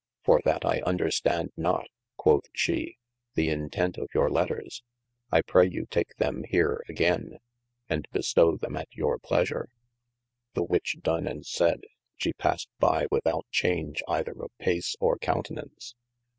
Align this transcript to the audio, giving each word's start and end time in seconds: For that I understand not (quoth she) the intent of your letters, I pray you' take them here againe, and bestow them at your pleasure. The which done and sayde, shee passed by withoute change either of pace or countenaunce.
For 0.23 0.41
that 0.45 0.65
I 0.65 0.81
understand 0.81 1.51
not 1.55 1.85
(quoth 2.17 2.45
she) 2.55 2.97
the 3.35 3.49
intent 3.51 3.99
of 3.99 4.09
your 4.15 4.31
letters, 4.31 4.81
I 5.31 5.43
pray 5.43 5.67
you' 5.67 5.85
take 5.91 6.15
them 6.15 6.43
here 6.49 6.83
againe, 6.89 7.37
and 7.87 8.07
bestow 8.11 8.57
them 8.57 8.75
at 8.77 8.87
your 8.95 9.19
pleasure. 9.19 9.69
The 10.55 10.63
which 10.63 10.97
done 11.03 11.27
and 11.27 11.45
sayde, 11.45 11.83
shee 12.17 12.33
passed 12.33 12.69
by 12.79 13.05
withoute 13.11 13.45
change 13.51 14.01
either 14.07 14.31
of 14.41 14.49
pace 14.57 14.95
or 14.99 15.19
countenaunce. 15.19 15.93